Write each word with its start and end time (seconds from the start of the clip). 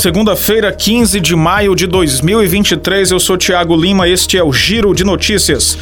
Segunda-feira, 0.00 0.72
15 0.72 1.20
de 1.20 1.36
maio 1.36 1.74
de 1.74 1.86
2023, 1.86 3.10
eu 3.10 3.20
sou 3.20 3.36
Tiago 3.36 3.76
Lima, 3.76 4.08
este 4.08 4.38
é 4.38 4.42
o 4.42 4.50
Giro 4.50 4.94
de 4.94 5.04
Notícias. 5.04 5.76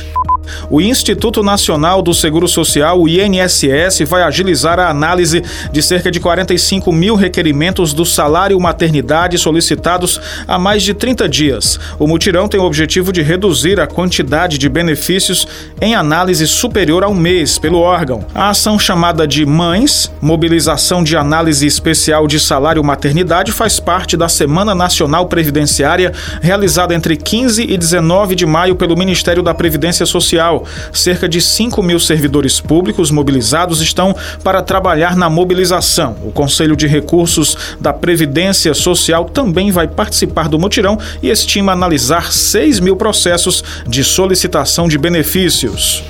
O 0.71 0.81
Instituto 0.81 1.43
Nacional 1.43 2.03
do 2.03 2.15
Seguro 2.15 2.49
Social, 2.49 3.01
o 3.01 3.09
INSS, 3.09 4.01
vai 4.07 4.23
agilizar 4.23 4.79
a 4.79 4.89
análise 4.89 5.43
de 5.73 5.83
cerca 5.83 6.11
de 6.11 6.21
45 6.21 6.93
mil 6.93 7.15
requerimentos 7.15 7.93
do 7.93 8.05
salário 8.05 8.59
maternidade 8.59 9.39
solicitados 9.39 10.21
há 10.47 10.59
mais 10.59 10.83
de 10.83 10.95
30 10.95 11.29
dias. 11.29 11.79
O 11.99 12.07
mutirão 12.07 12.49
tem 12.49 12.61
o 12.61 12.65
objetivo 12.65 13.13
de 13.13 13.23
reduzir 13.23 13.81
a 13.81 13.87
quantidade 13.87 14.59
de 14.59 14.69
benefícios 14.69 15.47
em 15.81 15.95
análise 15.95 16.47
superior 16.47 17.03
a 17.05 17.09
um 17.09 17.15
mês 17.15 17.59
pelo 17.59 17.79
órgão. 17.79 18.25
A 18.35 18.51
ação 18.51 18.79
chamada 18.79 19.27
de 19.27 19.45
Mães, 19.45 20.11
Mobilização 20.21 21.03
de 21.03 21.17
Análise 21.17 21.67
Especial 21.67 22.27
de 22.27 22.39
Salário 22.39 22.83
Maternidade, 22.85 23.53
faz 23.53 23.81
parte 23.81 24.17
da 24.17 24.29
Semana 24.29 24.75
Nacional 24.75 25.27
Previdenciária, 25.27 26.13
realizada 26.41 26.95
entre 26.95 27.17
15 27.17 27.63
e 27.63 27.77
19 27.77 28.35
de 28.35 28.47
maio 28.47 28.77
pelo 28.77 28.97
Ministério 28.97 29.43
da 29.43 29.55
Previdência 29.55 30.07
Social 30.07 30.38
Social. 30.39 30.65
Cerca 30.93 31.29
de 31.29 31.41
5 31.41 31.83
mil 31.83 31.99
servidores 31.99 32.61
públicos 32.61 33.11
mobilizados 33.11 33.81
estão 33.81 34.15
para 34.45 34.63
trabalhar 34.63 35.17
na 35.17 35.29
mobilização. 35.29 36.17
O 36.25 36.31
Conselho 36.31 36.77
de 36.77 36.87
Recursos 36.87 37.57
da 37.81 37.93
Previdência 37.93 38.73
Social 38.73 39.25
também 39.25 39.73
vai 39.73 39.89
participar 39.89 40.49
do 40.49 40.59
mutirão 40.59 40.99
e 41.23 41.29
estima 41.29 41.73
analisar 41.73 42.33
6 42.33 42.79
mil 42.79 42.97
processos 42.97 43.65
de 43.87 44.05
solicitação 44.05 44.89
de 44.89 44.97
benefícios. 44.97 46.05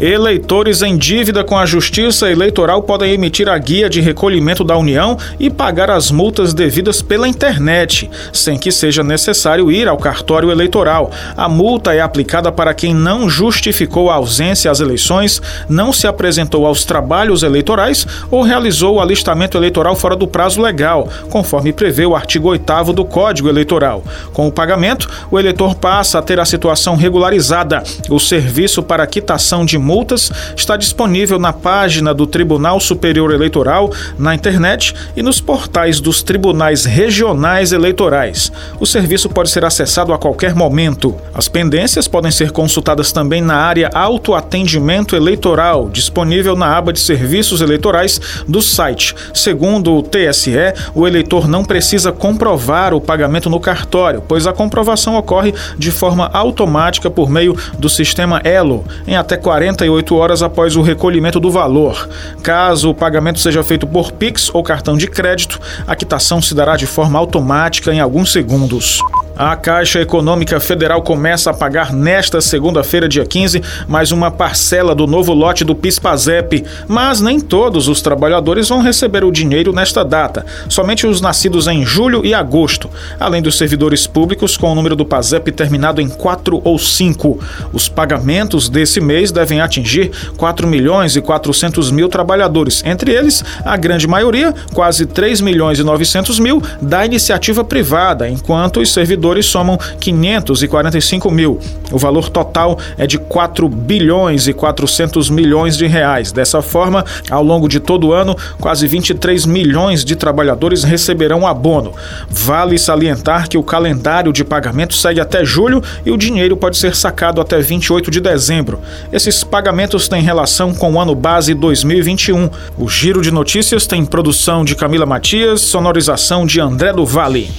Eleitores 0.00 0.80
em 0.80 0.96
dívida 0.96 1.42
com 1.42 1.58
a 1.58 1.66
Justiça 1.66 2.30
Eleitoral 2.30 2.80
podem 2.82 3.12
emitir 3.12 3.48
a 3.48 3.58
guia 3.58 3.90
de 3.90 4.00
recolhimento 4.00 4.62
da 4.62 4.76
União 4.76 5.18
e 5.40 5.50
pagar 5.50 5.90
as 5.90 6.12
multas 6.12 6.54
devidas 6.54 7.02
pela 7.02 7.26
internet, 7.26 8.08
sem 8.32 8.56
que 8.56 8.70
seja 8.70 9.02
necessário 9.02 9.72
ir 9.72 9.88
ao 9.88 9.96
cartório 9.96 10.52
eleitoral. 10.52 11.10
A 11.36 11.48
multa 11.48 11.94
é 11.94 12.00
aplicada 12.00 12.52
para 12.52 12.72
quem 12.74 12.94
não 12.94 13.28
justificou 13.28 14.08
a 14.08 14.14
ausência 14.14 14.70
às 14.70 14.78
eleições, 14.78 15.42
não 15.68 15.92
se 15.92 16.06
apresentou 16.06 16.64
aos 16.64 16.84
trabalhos 16.84 17.42
eleitorais 17.42 18.06
ou 18.30 18.42
realizou 18.42 18.96
o 18.96 19.00
alistamento 19.00 19.58
eleitoral 19.58 19.96
fora 19.96 20.14
do 20.14 20.28
prazo 20.28 20.62
legal, 20.62 21.08
conforme 21.28 21.72
prevê 21.72 22.06
o 22.06 22.14
artigo 22.14 22.46
8 22.46 22.92
do 22.92 23.04
Código 23.04 23.48
Eleitoral. 23.48 24.04
Com 24.32 24.46
o 24.46 24.52
pagamento, 24.52 25.08
o 25.28 25.40
eleitor 25.40 25.74
passa 25.74 26.20
a 26.20 26.22
ter 26.22 26.38
a 26.38 26.44
situação 26.44 26.94
regularizada. 26.94 27.82
O 28.08 28.20
serviço 28.20 28.80
para 28.80 29.04
quitação 29.04 29.64
de 29.64 29.87
multas 29.88 30.30
está 30.54 30.76
disponível 30.76 31.38
na 31.38 31.50
página 31.50 32.12
do 32.12 32.26
Tribunal 32.26 32.78
Superior 32.78 33.32
Eleitoral, 33.32 33.90
na 34.18 34.34
internet 34.34 34.94
e 35.16 35.22
nos 35.22 35.40
portais 35.40 35.98
dos 35.98 36.22
tribunais 36.22 36.84
regionais 36.84 37.72
eleitorais. 37.72 38.52
O 38.78 38.84
serviço 38.84 39.30
pode 39.30 39.48
ser 39.48 39.64
acessado 39.64 40.12
a 40.12 40.18
qualquer 40.18 40.54
momento. 40.54 41.16
As 41.32 41.48
pendências 41.48 42.06
podem 42.06 42.30
ser 42.30 42.50
consultadas 42.50 43.12
também 43.12 43.40
na 43.40 43.56
área 43.56 43.88
Autoatendimento 43.94 45.16
Eleitoral, 45.16 45.88
disponível 45.88 46.54
na 46.54 46.76
aba 46.76 46.92
de 46.92 47.00
Serviços 47.00 47.62
Eleitorais 47.62 48.20
do 48.46 48.60
site. 48.60 49.14
Segundo 49.32 49.94
o 49.94 50.02
TSE, 50.02 50.52
o 50.94 51.06
eleitor 51.06 51.48
não 51.48 51.64
precisa 51.64 52.12
comprovar 52.12 52.92
o 52.92 53.00
pagamento 53.00 53.48
no 53.48 53.58
cartório, 53.58 54.22
pois 54.28 54.46
a 54.46 54.52
comprovação 54.52 55.16
ocorre 55.16 55.54
de 55.78 55.90
forma 55.90 56.28
automática 56.30 57.10
por 57.10 57.30
meio 57.30 57.56
do 57.78 57.88
sistema 57.88 58.42
Elo, 58.44 58.84
em 59.06 59.16
até 59.16 59.38
40 59.38 59.77
48 59.78 60.16
horas 60.16 60.42
após 60.42 60.74
o 60.74 60.82
recolhimento 60.82 61.38
do 61.38 61.50
valor. 61.50 62.08
Caso 62.42 62.90
o 62.90 62.94
pagamento 62.94 63.38
seja 63.38 63.62
feito 63.62 63.86
por 63.86 64.10
Pix 64.10 64.50
ou 64.52 64.62
cartão 64.62 64.96
de 64.96 65.06
crédito, 65.06 65.60
a 65.86 65.94
quitação 65.94 66.42
se 66.42 66.54
dará 66.54 66.76
de 66.76 66.86
forma 66.86 67.18
automática 67.18 67.94
em 67.94 68.00
alguns 68.00 68.32
segundos. 68.32 69.00
A 69.38 69.54
Caixa 69.54 70.00
Econômica 70.00 70.58
Federal 70.58 71.00
começa 71.00 71.50
a 71.50 71.54
pagar 71.54 71.92
nesta 71.92 72.40
segunda-feira, 72.40 73.08
dia 73.08 73.24
15, 73.24 73.62
mais 73.86 74.10
uma 74.10 74.32
parcela 74.32 74.96
do 74.96 75.06
novo 75.06 75.32
lote 75.32 75.62
do 75.62 75.76
PIS/PASEP, 75.76 76.64
mas 76.88 77.20
nem 77.20 77.38
todos 77.38 77.86
os 77.86 78.02
trabalhadores 78.02 78.68
vão 78.68 78.82
receber 78.82 79.22
o 79.22 79.30
dinheiro 79.30 79.72
nesta 79.72 80.04
data, 80.04 80.44
somente 80.68 81.06
os 81.06 81.20
nascidos 81.20 81.68
em 81.68 81.86
julho 81.86 82.26
e 82.26 82.34
agosto, 82.34 82.90
além 83.20 83.40
dos 83.40 83.56
servidores 83.56 84.08
públicos 84.08 84.56
com 84.56 84.72
o 84.72 84.74
número 84.74 84.96
do 84.96 85.04
PASEP 85.04 85.52
terminado 85.52 86.00
em 86.00 86.08
4 86.08 86.60
ou 86.64 86.76
5. 86.76 87.38
Os 87.72 87.88
pagamentos 87.88 88.68
desse 88.68 89.00
mês 89.00 89.30
devem 89.30 89.60
atingir 89.60 90.10
4 90.36 90.66
milhões 90.66 91.14
e 91.14 91.20
400 91.20 91.92
mil 91.92 92.08
trabalhadores, 92.08 92.82
entre 92.84 93.12
eles 93.12 93.44
a 93.64 93.76
grande 93.76 94.08
maioria, 94.08 94.52
quase 94.74 95.06
3 95.06 95.40
milhões 95.40 95.78
e 95.78 95.84
900 95.84 96.40
mil, 96.40 96.60
da 96.82 97.06
iniciativa 97.06 97.62
privada, 97.62 98.28
enquanto 98.28 98.80
os 98.80 98.92
servidores 98.92 99.27
servidores 99.28 99.46
somam 99.46 99.78
545 100.00 101.30
mil. 101.30 101.58
O 101.92 101.98
valor 101.98 102.28
total 102.28 102.78
é 102.96 103.06
de 103.06 103.18
4 103.18 103.68
bilhões 103.68 104.46
e 104.46 104.52
400 104.52 105.30
milhões 105.30 105.76
de 105.76 105.86
reais. 105.86 106.32
Dessa 106.32 106.62
forma, 106.62 107.04
ao 107.30 107.42
longo 107.42 107.68
de 107.68 107.80
todo 107.80 108.08
o 108.08 108.12
ano, 108.12 108.36
quase 108.60 108.86
23 108.86 109.46
milhões 109.46 110.04
de 110.04 110.16
trabalhadores 110.16 110.82
receberão 110.82 111.46
abono. 111.46 111.92
Vale 112.28 112.78
salientar 112.78 113.48
que 113.48 113.58
o 113.58 113.62
calendário 113.62 114.32
de 114.32 114.44
pagamento 114.44 114.94
segue 114.94 115.20
até 115.20 115.44
julho 115.44 115.82
e 116.04 116.10
o 116.10 116.16
dinheiro 116.16 116.56
pode 116.56 116.76
ser 116.76 116.94
sacado 116.94 117.40
até 117.40 117.60
28 117.60 118.10
de 118.10 118.20
dezembro. 118.20 118.80
Esses 119.12 119.44
pagamentos 119.44 120.08
têm 120.08 120.22
relação 120.22 120.74
com 120.74 120.94
o 120.94 121.00
ano 121.00 121.14
base 121.14 121.54
2021. 121.54 122.50
O 122.78 122.88
Giro 122.88 123.20
de 123.20 123.30
Notícias 123.30 123.86
tem 123.86 124.04
produção 124.04 124.64
de 124.64 124.74
Camila 124.74 125.06
Matias, 125.06 125.60
sonorização 125.60 126.46
de 126.46 126.60
André 126.60 126.92
do 126.92 127.04
Vale. 127.04 127.50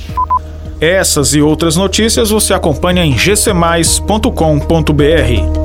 Essas 0.81 1.33
e 1.33 1.41
outras 1.41 1.75
notícias 1.75 2.29
você 2.29 2.53
acompanha 2.53 3.03
em 3.03 3.13
gcmais.com.br. 3.13 5.58